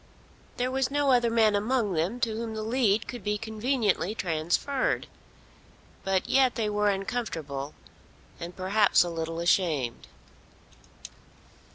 [0.57, 5.05] There was no other man among them to whom the lead could be conveniently transferred.
[6.03, 7.75] But yet they were uncomfortable,
[8.39, 10.07] and perhaps a little ashamed.